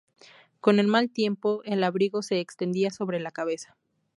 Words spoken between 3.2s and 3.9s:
cabeza.